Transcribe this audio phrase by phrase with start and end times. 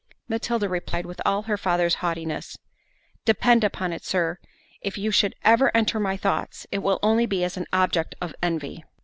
[0.27, 2.57] Matilda replied with all her father's haughtiness,
[3.23, 4.39] "Depend upon it, Sir,
[4.81, 8.33] if you should ever enter my thoughts, it will only be as an object of
[8.41, 8.83] envy."